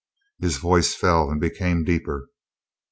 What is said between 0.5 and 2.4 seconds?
voice fell and became deeper.